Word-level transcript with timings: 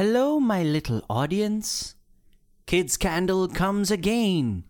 Hello, 0.00 0.40
my 0.40 0.62
little 0.62 1.02
audience. 1.10 1.94
Kids 2.64 2.96
Candle 2.96 3.46
comes 3.48 3.90
again. 3.90 4.64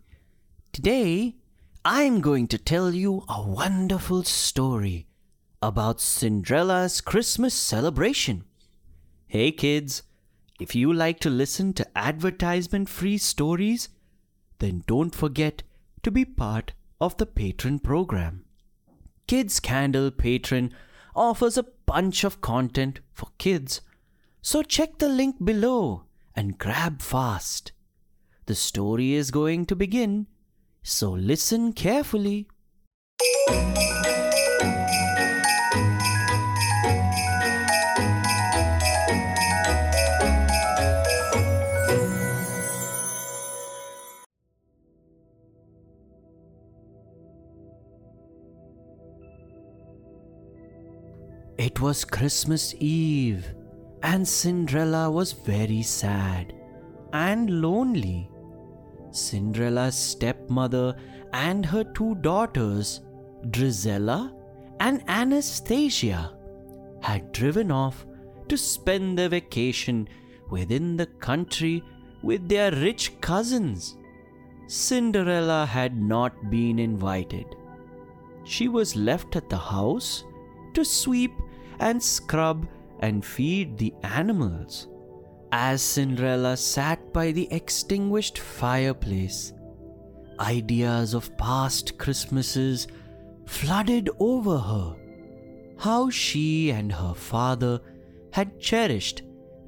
Today, 0.73 1.37
I'm 1.85 2.19
going 2.19 2.49
to 2.49 2.57
tell 2.57 2.93
you 2.93 3.23
a 3.29 3.41
wonderful 3.41 4.23
story 4.23 5.07
about 5.61 6.01
Cinderella's 6.01 6.99
Christmas 6.99 7.53
celebration. 7.53 8.43
Hey, 9.25 9.53
kids, 9.53 10.03
if 10.59 10.75
you 10.75 10.91
like 10.91 11.21
to 11.21 11.29
listen 11.29 11.71
to 11.75 11.97
advertisement 11.97 12.89
free 12.89 13.17
stories, 13.17 13.87
then 14.59 14.83
don't 14.85 15.15
forget 15.15 15.63
to 16.03 16.11
be 16.11 16.25
part 16.25 16.73
of 16.99 17.15
the 17.15 17.25
patron 17.25 17.79
program. 17.79 18.43
Kids 19.27 19.61
Candle 19.61 20.11
Patron 20.11 20.73
offers 21.15 21.57
a 21.57 21.67
bunch 21.85 22.25
of 22.25 22.41
content 22.41 22.99
for 23.13 23.29
kids 23.37 23.79
so 24.41 24.63
check 24.63 24.97
the 24.97 25.07
link 25.07 25.35
below 25.43 26.03
and 26.35 26.57
grab 26.57 27.01
fast. 27.01 27.71
The 28.47 28.55
story 28.55 29.13
is 29.13 29.29
going 29.29 29.67
to 29.67 29.75
begin, 29.75 30.27
so 30.81 31.11
listen 31.11 31.73
carefully. 31.73 32.47
It 51.57 51.79
was 51.79 52.03
Christmas 52.03 52.73
Eve 52.79 53.53
and 54.03 54.27
Cinderella 54.27 55.09
was 55.11 55.31
very 55.31 55.81
sad 55.81 56.53
and 57.13 57.61
lonely. 57.61 58.29
Cinderella's 59.11 59.95
stepmother 59.95 60.95
and 61.33 61.65
her 61.65 61.83
two 61.83 62.15
daughters, 62.15 63.01
Drizella 63.47 64.33
and 64.79 65.03
Anastasia, 65.07 66.33
had 67.01 67.31
driven 67.31 67.71
off 67.71 68.05
to 68.47 68.57
spend 68.57 69.17
their 69.17 69.29
vacation 69.29 70.07
within 70.49 70.97
the 70.97 71.05
country 71.05 71.83
with 72.21 72.47
their 72.47 72.71
rich 72.71 73.19
cousins. 73.21 73.97
Cinderella 74.67 75.65
had 75.65 75.97
not 75.97 76.49
been 76.49 76.79
invited. 76.79 77.45
She 78.43 78.67
was 78.67 78.95
left 78.95 79.35
at 79.35 79.49
the 79.49 79.57
house 79.57 80.23
to 80.73 80.85
sweep 80.85 81.33
and 81.79 82.01
scrub 82.01 82.67
and 83.01 83.25
feed 83.25 83.77
the 83.77 83.93
animals. 84.03 84.87
As 85.51 85.81
Cinderella 85.81 86.55
sat 86.55 87.11
by 87.11 87.31
the 87.31 87.51
extinguished 87.51 88.37
fireplace, 88.37 89.53
ideas 90.39 91.13
of 91.13 91.35
past 91.37 91.97
Christmases 91.97 92.87
flooded 93.45 94.09
over 94.19 94.57
her. 94.57 94.95
How 95.77 96.09
she 96.09 96.71
and 96.71 96.91
her 96.91 97.13
father 97.13 97.81
had 98.31 98.59
cherished 98.59 99.23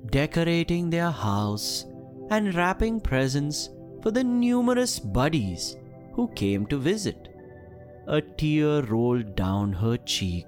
decorating 0.09 0.89
their 0.89 1.11
house 1.11 1.85
and 2.29 2.53
wrapping 2.55 2.99
presents 2.99 3.69
for 4.01 4.11
the 4.11 4.23
numerous 4.23 4.99
buddies 4.99 5.75
who 6.13 6.27
came 6.29 6.65
to 6.67 6.77
visit. 6.77 7.29
A 8.07 8.21
tear 8.21 8.81
rolled 8.83 9.35
down 9.35 9.73
her 9.73 9.97
cheek. 9.97 10.45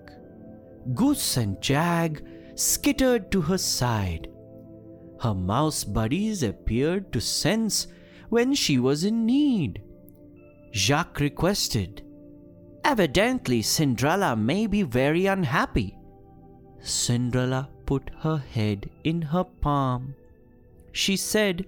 Goose 0.93 1.37
and 1.37 1.57
Jacques 1.63 2.21
skittered 2.55 3.31
to 3.31 3.41
her 3.41 3.57
side. 3.57 4.27
Her 5.21 5.33
mouse 5.33 5.83
buddies 5.83 6.43
appeared 6.43 7.11
to 7.13 7.21
sense 7.21 7.87
when 8.29 8.53
she 8.53 8.79
was 8.79 9.03
in 9.03 9.25
need. 9.25 9.81
Jacques 10.73 11.19
requested, 11.19 12.01
Evidently, 12.83 13.61
Cinderella 13.61 14.35
may 14.35 14.67
be 14.67 14.83
very 14.83 15.25
unhappy. 15.25 15.97
Cinderella 16.81 17.69
put 17.85 18.11
her 18.19 18.37
head 18.37 18.89
in 19.03 19.21
her 19.21 19.43
palm. 19.43 20.13
She 20.91 21.17
said, 21.17 21.65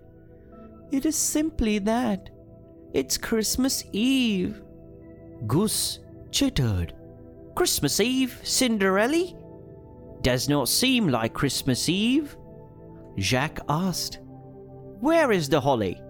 It 0.91 1.05
is 1.05 1.15
simply 1.15 1.79
that. 1.79 2.29
It's 2.93 3.17
Christmas 3.17 3.83
Eve. 3.91 4.61
Goose 5.47 5.99
chittered. 6.31 6.93
Christmas 7.55 7.99
Eve, 7.99 8.39
Cinderella? 8.43 9.33
Does 10.21 10.49
not 10.49 10.69
seem 10.69 11.07
like 11.07 11.33
Christmas 11.33 11.89
Eve. 11.89 12.37
Jacques 13.19 13.59
asked, 13.69 14.19
Where 14.99 15.31
is 15.31 15.49
the 15.49 15.61
holly? 15.61 16.01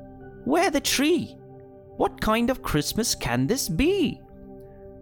Where 0.45 0.71
the 0.71 0.81
tree? 0.81 1.35
What 1.97 2.21
kind 2.21 2.49
of 2.49 2.61
Christmas 2.61 3.15
can 3.15 3.47
this 3.47 3.69
be? 3.69 4.21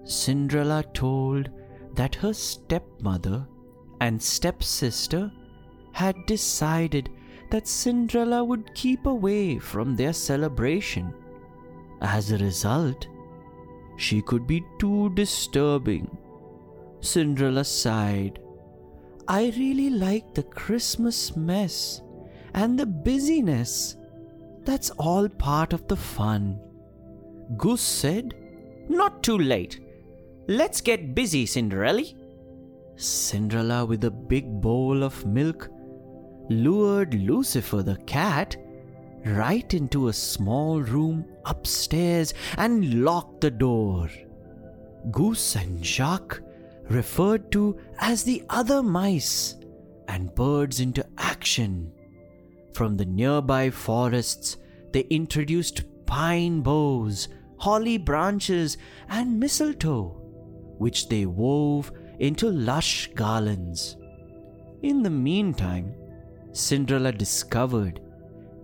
Cinderella 0.03 0.83
told 0.93 1.49
that 1.93 2.16
her 2.16 2.33
stepmother 2.33 3.47
and 4.01 4.21
stepsister 4.21 5.31
had 5.93 6.16
decided 6.25 7.09
that 7.51 7.67
Cinderella 7.67 8.43
would 8.43 8.73
keep 8.75 9.05
away 9.05 9.59
from 9.59 9.95
their 9.95 10.13
celebration. 10.13 11.13
As 12.01 12.31
a 12.31 12.37
result, 12.37 13.07
she 13.97 14.22
could 14.22 14.45
be 14.45 14.63
too 14.79 15.09
disturbing. 15.11 16.17
Cinderella 16.99 17.63
sighed 17.63 18.39
I 19.27 19.51
really 19.57 19.89
like 19.89 20.33
the 20.33 20.43
Christmas 20.43 21.35
mess 21.35 22.01
and 22.53 22.79
the 22.79 22.85
busyness. 22.85 23.97
That's 24.63 24.91
all 24.91 25.27
part 25.27 25.73
of 25.73 25.87
the 25.87 25.95
fun. 25.95 26.59
Goose 27.57 27.81
said, 27.81 28.35
Not 28.87 29.23
too 29.23 29.37
late. 29.37 29.79
Let's 30.47 30.79
get 30.81 31.15
busy, 31.15 31.45
Cinderella. 31.45 32.03
Cinderella, 32.97 33.85
with 33.85 34.03
a 34.03 34.11
big 34.11 34.61
bowl 34.61 35.03
of 35.03 35.25
milk, 35.25 35.69
lured 36.49 37.15
Lucifer 37.15 37.81
the 37.81 37.97
cat 38.05 38.55
right 39.25 39.73
into 39.73 40.07
a 40.07 40.13
small 40.13 40.81
room 40.81 41.25
upstairs 41.45 42.33
and 42.57 43.03
locked 43.03 43.41
the 43.41 43.51
door. 43.51 44.07
Goose 45.11 45.55
and 45.55 45.83
Jacques 45.83 46.41
referred 46.90 47.51
to 47.51 47.79
as 48.00 48.23
the 48.23 48.44
other 48.50 48.84
mice 48.84 49.56
and 50.07 50.34
birds 50.35 50.79
into 50.79 51.06
action. 51.18 51.91
From 52.73 52.97
the 52.97 53.06
nearby 53.06 53.69
forests, 53.69 54.57
they 54.91 55.01
introduced 55.01 55.84
pine 56.06 56.62
boughs, 56.62 57.28
holly 57.57 57.97
branches, 57.97 58.78
and 59.09 59.40
mistletoe, 59.40 60.09
which 60.78 61.09
they 61.09 61.25
wove 61.25 61.91
into 62.19 62.50
lush 62.50 63.09
garlands. 63.16 63.97
In 64.81 65.02
the 65.02 65.09
meantime, 65.09 65.94
Cinderella 66.52 67.12
discovered 67.12 68.02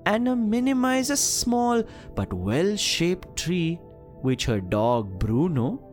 Anna 0.05 0.35
minimize 0.35 1.09
a 1.09 1.17
small 1.17 1.83
but 2.15 2.31
well 2.33 2.75
shaped 2.75 3.35
tree 3.35 3.75
which 4.21 4.45
her 4.45 4.61
dog 4.61 5.19
Bruno 5.19 5.90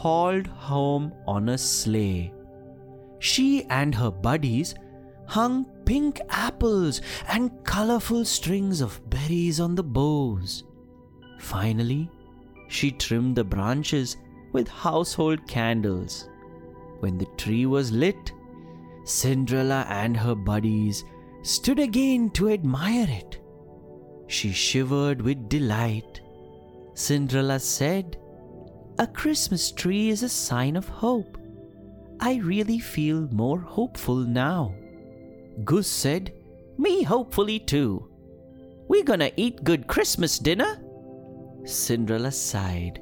hauled 0.00 0.46
home 0.46 1.12
on 1.26 1.50
a 1.50 1.58
sleigh. 1.58 2.32
She 3.18 3.64
and 3.64 3.94
her 3.94 4.10
buddies 4.10 4.74
hung 5.26 5.66
pink 5.84 6.20
apples 6.30 7.02
and 7.28 7.50
colorful 7.64 8.24
strings 8.24 8.80
of 8.80 8.98
berries 9.10 9.60
on 9.60 9.74
the 9.74 9.82
boughs. 9.82 10.64
Finally, 11.38 12.10
she 12.68 12.90
trimmed 12.92 13.36
the 13.36 13.44
branches 13.44 14.16
with 14.52 14.68
household 14.68 15.46
candles. 15.46 16.30
When 17.00 17.18
the 17.18 17.28
tree 17.36 17.66
was 17.66 17.92
lit, 17.92 18.32
Cinderella 19.04 19.84
and 19.90 20.16
her 20.16 20.34
buddies 20.34 21.04
stood 21.42 21.78
again 21.78 22.30
to 22.30 22.48
admire 22.48 23.06
it. 23.08 23.38
She 24.28 24.52
shivered 24.52 25.20
with 25.20 25.48
delight. 25.50 26.22
Cinderella 26.94 27.58
said, 27.58 28.16
a 29.00 29.06
Christmas 29.06 29.72
tree 29.72 30.10
is 30.10 30.22
a 30.22 30.28
sign 30.28 30.76
of 30.76 30.86
hope. 30.86 31.38
I 32.20 32.36
really 32.44 32.78
feel 32.78 33.26
more 33.32 33.58
hopeful 33.58 34.16
now. 34.16 34.74
Goose 35.64 35.90
said, 35.90 36.34
Me 36.76 37.02
hopefully 37.02 37.58
too. 37.58 38.10
We're 38.88 39.04
gonna 39.04 39.30
eat 39.36 39.64
good 39.64 39.86
Christmas 39.86 40.38
dinner? 40.38 40.82
Cinderella 41.64 42.30
sighed. 42.30 43.00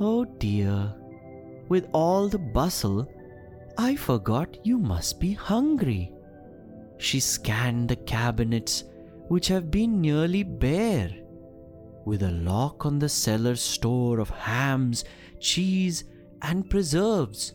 Oh 0.00 0.24
dear. 0.24 0.92
With 1.68 1.86
all 1.92 2.28
the 2.28 2.38
bustle, 2.38 3.08
I 3.78 3.94
forgot 3.94 4.66
you 4.66 4.76
must 4.76 5.20
be 5.20 5.34
hungry. 5.34 6.12
She 6.96 7.20
scanned 7.20 7.90
the 7.90 7.96
cabinets, 7.96 8.82
which 9.28 9.46
have 9.46 9.70
been 9.70 10.00
nearly 10.00 10.42
bare. 10.42 11.12
With 12.04 12.22
a 12.22 12.32
lock 12.32 12.86
on 12.86 12.98
the 12.98 13.08
cellar 13.08 13.54
store 13.54 14.18
of 14.18 14.30
hams 14.30 15.04
cheese, 15.40 16.04
and 16.42 16.68
preserves. 16.68 17.54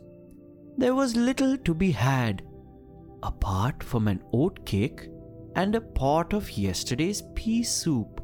There 0.77 0.95
was 0.95 1.15
little 1.15 1.57
to 1.59 1.73
be 1.73 1.91
had, 1.91 2.43
apart 3.21 3.83
from 3.83 4.07
an 4.07 4.21
oat 4.33 4.65
cake 4.65 5.07
and 5.55 5.75
a 5.75 5.81
pot 5.81 6.33
of 6.33 6.51
yesterday's 6.51 7.23
pea 7.35 7.63
soup. 7.63 8.21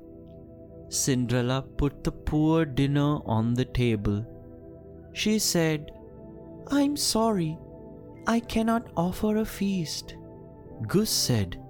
Cinderella 0.89 1.61
put 1.61 2.03
the 2.03 2.11
poor 2.11 2.65
dinner 2.65 3.19
on 3.25 3.53
the 3.53 3.65
table. 3.65 4.25
She 5.13 5.37
said, 5.39 5.91
I'm 6.71 6.97
sorry, 6.97 7.57
I 8.27 8.39
cannot 8.39 8.89
offer 8.97 9.37
a 9.37 9.45
feast. 9.45 10.15
Goose 10.87 11.09
said, 11.09 11.61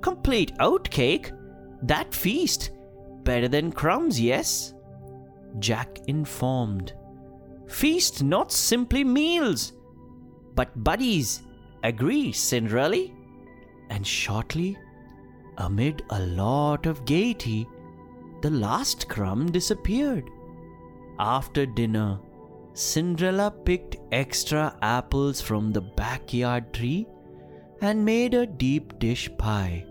Complete 0.00 0.56
oatcake? 0.58 1.32
That 1.82 2.14
feast? 2.14 2.70
Better 3.22 3.48
than 3.48 3.72
crumbs, 3.72 4.20
yes? 4.20 4.74
Jack 5.58 5.98
informed, 6.06 6.94
Feast 7.70 8.22
not 8.22 8.50
simply 8.50 9.04
meals, 9.04 9.72
but 10.54 10.82
buddies. 10.84 11.42
Agree, 11.84 12.32
Cinderella? 12.32 13.06
And 13.88 14.06
shortly, 14.06 14.76
amid 15.56 16.02
a 16.10 16.20
lot 16.20 16.86
of 16.86 17.04
gaiety, 17.04 17.66
the 18.42 18.50
last 18.50 19.08
crumb 19.08 19.50
disappeared. 19.50 20.28
After 21.18 21.64
dinner, 21.64 22.18
Cinderella 22.74 23.50
picked 23.50 23.96
extra 24.10 24.76
apples 24.82 25.40
from 25.40 25.72
the 25.72 25.80
backyard 25.80 26.72
tree 26.74 27.06
and 27.80 28.04
made 28.04 28.34
a 28.34 28.46
deep 28.46 28.98
dish 28.98 29.30
pie. 29.38 29.86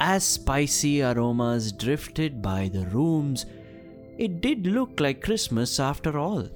As 0.00 0.24
spicy 0.24 1.02
aromas 1.02 1.72
drifted 1.72 2.40
by 2.40 2.68
the 2.68 2.86
rooms, 2.86 3.46
it 4.16 4.40
did 4.40 4.66
look 4.66 5.00
like 5.00 5.22
Christmas 5.22 5.80
after 5.80 6.18
all. 6.18 6.48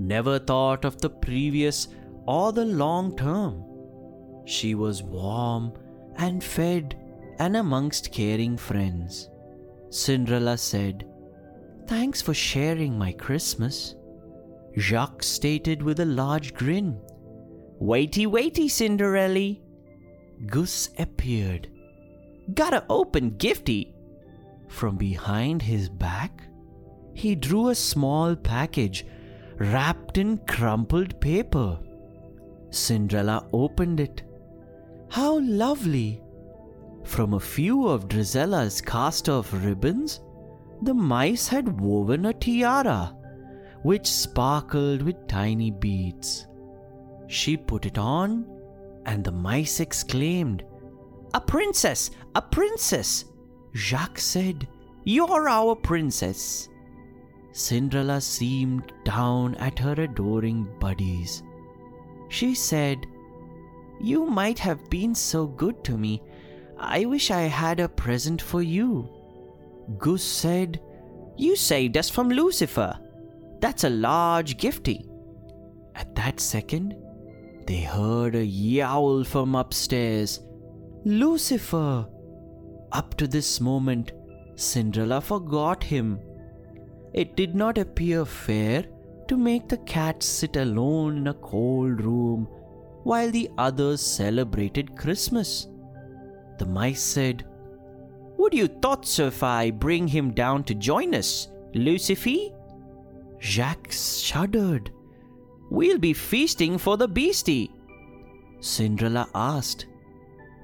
Never 0.00 0.38
thought 0.38 0.86
of 0.86 0.98
the 0.98 1.10
previous 1.10 1.88
or 2.26 2.52
the 2.52 2.64
long 2.64 3.14
term. 3.16 3.62
She 4.46 4.74
was 4.74 5.02
warm 5.02 5.74
and 6.16 6.42
fed 6.42 6.96
and 7.38 7.54
amongst 7.54 8.10
caring 8.10 8.56
friends. 8.56 9.28
Cinderella 9.90 10.56
said, 10.56 11.06
Thanks 11.86 12.22
for 12.22 12.32
sharing 12.32 12.98
my 12.98 13.12
Christmas. 13.12 13.94
Jacques 14.78 15.22
stated 15.22 15.82
with 15.82 16.00
a 16.00 16.06
large 16.06 16.54
grin. 16.54 16.98
Waity, 17.78 18.26
waity, 18.26 18.70
Cinderella. 18.70 19.56
Goose 20.46 20.88
appeared. 20.98 21.68
Gotta 22.54 22.86
open 22.88 23.32
gifty. 23.32 23.92
From 24.68 24.96
behind 24.96 25.60
his 25.60 25.90
back, 25.90 26.42
he 27.12 27.34
drew 27.34 27.68
a 27.68 27.74
small 27.74 28.34
package 28.34 29.04
wrapped 29.60 30.16
in 30.16 30.38
crumpled 30.48 31.20
paper. 31.20 31.78
Cinderella 32.70 33.46
opened 33.52 34.00
it. 34.00 34.22
How 35.10 35.38
lovely! 35.40 36.22
From 37.04 37.34
a 37.34 37.40
few 37.40 37.86
of 37.86 38.08
Drizella's 38.08 38.80
cast 38.80 39.28
off 39.28 39.52
ribbons, 39.52 40.20
the 40.82 40.94
mice 40.94 41.46
had 41.46 41.78
woven 41.80 42.26
a 42.26 42.32
tiara, 42.32 43.14
which 43.82 44.06
sparkled 44.06 45.02
with 45.02 45.26
tiny 45.26 45.70
beads. 45.70 46.46
She 47.26 47.56
put 47.56 47.84
it 47.84 47.98
on, 47.98 48.46
and 49.04 49.22
the 49.22 49.32
mice 49.32 49.80
exclaimed, 49.80 50.64
A 51.34 51.40
princess! 51.40 52.10
A 52.34 52.40
princess! 52.40 53.26
Jacques 53.74 54.18
said, 54.18 54.66
You're 55.04 55.48
our 55.48 55.74
princess. 55.76 56.68
Cinderella 57.52 58.20
seemed 58.20 58.92
down 59.04 59.54
at 59.56 59.78
her 59.78 59.92
adoring 59.92 60.68
buddies. 60.78 61.42
She 62.28 62.54
said, 62.54 63.06
You 64.00 64.26
might 64.26 64.58
have 64.60 64.88
been 64.88 65.14
so 65.14 65.46
good 65.46 65.82
to 65.84 65.98
me 65.98 66.22
I 66.80 67.04
wish 67.04 67.30
I 67.30 67.42
had 67.42 67.78
a 67.78 67.90
present 67.90 68.40
for 68.40 68.62
you. 68.62 69.06
Goose 69.98 70.24
said, 70.24 70.80
You 71.36 71.54
saved 71.54 71.98
us 71.98 72.08
from 72.08 72.30
Lucifer. 72.30 72.98
That's 73.60 73.84
a 73.84 73.90
large 73.90 74.56
gifty. 74.56 75.06
At 75.94 76.14
that 76.14 76.40
second, 76.40 76.96
they 77.66 77.82
heard 77.82 78.34
a 78.34 78.44
yowl 78.44 79.24
from 79.24 79.54
upstairs. 79.54 80.40
Lucifer! 81.04 82.08
Up 82.92 83.14
to 83.18 83.26
this 83.26 83.60
moment, 83.60 84.12
Cinderella 84.56 85.20
forgot 85.20 85.84
him. 85.84 86.18
It 87.12 87.36
did 87.36 87.54
not 87.54 87.78
appear 87.78 88.24
fair 88.24 88.84
to 89.28 89.36
make 89.36 89.68
the 89.68 89.78
cat 89.78 90.22
sit 90.22 90.56
alone 90.56 91.18
in 91.18 91.26
a 91.28 91.34
cold 91.34 92.00
room 92.00 92.48
while 93.02 93.30
the 93.30 93.50
others 93.58 94.00
celebrated 94.00 94.96
Christmas. 94.96 95.66
The 96.58 96.66
mice 96.66 97.02
said, 97.02 97.46
Would 98.36 98.54
you 98.54 98.68
thought 98.68 99.06
so 99.06 99.26
if 99.26 99.42
I 99.42 99.70
bring 99.70 100.06
him 100.06 100.32
down 100.32 100.64
to 100.64 100.74
join 100.74 101.14
us, 101.14 101.48
Lucifer? 101.74 102.54
Jacques 103.40 103.92
shuddered. 103.92 104.90
We'll 105.70 105.98
be 105.98 106.12
feasting 106.12 106.78
for 106.78 106.96
the 106.96 107.08
beastie. 107.08 107.72
Cinderella 108.60 109.28
asked, 109.34 109.86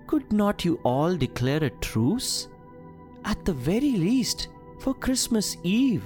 Could 0.07 0.33
not 0.33 0.65
you 0.65 0.79
all 0.85 1.17
declare 1.17 1.65
a 1.65 1.71
truce? 1.71 2.49
At 3.25 3.45
the 3.45 3.55
very 3.55 3.93
least, 3.93 4.49
for 4.81 4.95
Christmas 4.95 5.57
Eve. 5.63 6.05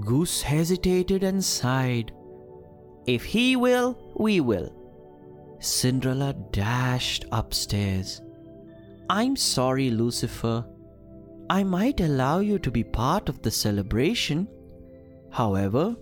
Goose 0.00 0.42
hesitated 0.42 1.22
and 1.22 1.44
sighed. 1.44 2.12
If 3.06 3.24
he 3.24 3.56
will, 3.56 3.98
we 4.16 4.40
will. 4.40 4.72
Cinderella 5.60 6.34
dashed 6.50 7.24
upstairs. 7.30 8.22
I'm 9.10 9.36
sorry, 9.36 9.90
Lucifer. 9.90 10.64
I 11.50 11.62
might 11.62 12.00
allow 12.00 12.38
you 12.38 12.58
to 12.60 12.70
be 12.70 12.84
part 12.84 13.28
of 13.28 13.42
the 13.42 13.50
celebration. 13.50 14.48
However, 15.30 15.94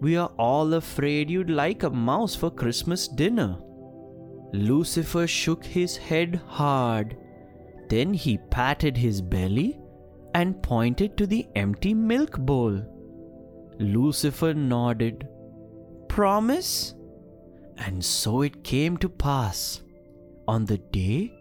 we 0.00 0.16
are 0.16 0.30
all 0.38 0.74
afraid 0.74 1.30
you'd 1.30 1.50
like 1.50 1.82
a 1.82 1.90
mouse 1.90 2.34
for 2.34 2.50
Christmas 2.50 3.08
dinner. 3.08 3.56
Lucifer 4.52 5.26
shook 5.26 5.64
his 5.64 5.96
head 5.96 6.40
hard. 6.46 7.16
Then 7.88 8.12
he 8.12 8.38
patted 8.50 8.96
his 8.96 9.20
belly 9.20 9.80
and 10.34 10.62
pointed 10.62 11.16
to 11.16 11.26
the 11.26 11.46
empty 11.54 11.94
milk 11.94 12.38
bowl. 12.38 12.82
Lucifer 13.78 14.54
nodded. 14.54 15.28
Promise? 16.08 16.94
And 17.78 18.04
so 18.04 18.42
it 18.42 18.62
came 18.62 18.96
to 18.98 19.08
pass. 19.08 19.82
On 20.46 20.64
the 20.64 20.78
day 20.78 21.32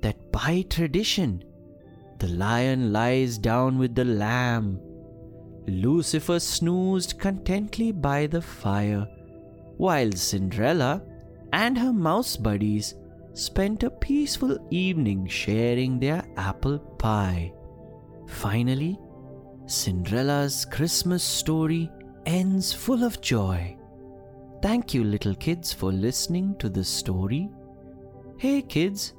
that 0.00 0.30
by 0.32 0.64
tradition 0.68 1.44
the 2.18 2.28
lion 2.28 2.92
lies 2.92 3.36
down 3.36 3.76
with 3.78 3.94
the 3.94 4.04
lamb. 4.04 4.80
Lucifer 5.66 6.38
snoozed 6.38 7.18
contentedly 7.18 7.90
by 7.90 8.26
the 8.26 8.40
fire, 8.40 9.06
while 9.76 10.12
Cinderella 10.12 11.02
and 11.52 11.76
her 11.76 11.92
mouse 11.92 12.36
buddies 12.36 12.94
spent 13.32 13.82
a 13.82 13.90
peaceful 13.90 14.56
evening 14.70 15.26
sharing 15.26 15.98
their 15.98 16.24
apple 16.36 16.78
pie. 16.78 17.52
Finally, 18.26 18.98
Cinderella's 19.66 20.66
Christmas 20.66 21.24
story 21.24 21.90
ends 22.26 22.70
full 22.72 23.02
of 23.02 23.22
joy. 23.22 23.76
Thank 24.60 24.92
you, 24.92 25.02
little 25.04 25.34
kids, 25.34 25.72
for 25.72 25.90
listening 25.90 26.54
to 26.58 26.68
the 26.68 26.84
story. 26.84 27.48
Hey, 28.36 28.60
kids, 28.60 29.14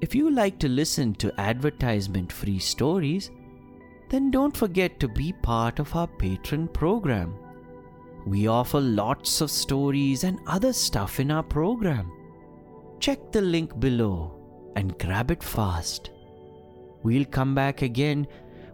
if 0.00 0.16
you 0.16 0.30
like 0.30 0.58
to 0.58 0.68
listen 0.68 1.14
to 1.14 1.40
advertisement 1.40 2.32
free 2.32 2.58
stories, 2.58 3.30
then 4.10 4.32
don't 4.32 4.56
forget 4.56 4.98
to 4.98 5.06
be 5.06 5.32
part 5.32 5.78
of 5.78 5.94
our 5.94 6.08
patron 6.08 6.66
program. 6.66 7.32
We 8.26 8.48
offer 8.48 8.80
lots 8.80 9.40
of 9.40 9.50
stories 9.50 10.24
and 10.24 10.40
other 10.48 10.72
stuff 10.72 11.20
in 11.20 11.30
our 11.30 11.44
program. 11.44 12.10
Check 12.98 13.30
the 13.30 13.42
link 13.42 13.78
below 13.78 14.72
and 14.74 14.98
grab 14.98 15.30
it 15.30 15.42
fast. 15.42 16.10
We'll 17.04 17.24
come 17.24 17.54
back 17.54 17.82
again 17.82 18.26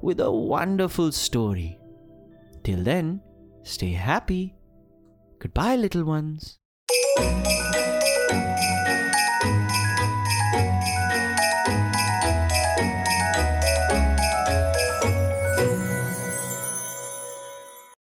with 0.03 0.21
a 0.21 0.31
wonderful 0.31 1.13
story. 1.13 1.79
Till 2.65 2.83
then, 2.83 3.21
stay 3.63 3.93
happy. 3.93 4.55
Goodbye, 5.39 5.77
little 5.77 6.05
ones. 6.05 6.59